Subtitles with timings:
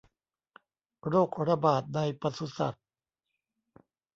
[1.07, 2.83] โรคระบาดในปศุสัตว์